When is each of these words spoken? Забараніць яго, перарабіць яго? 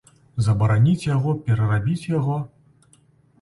Забараніць 0.45 1.07
яго, 1.15 1.35
перарабіць 1.49 2.07
яго? 2.17 2.39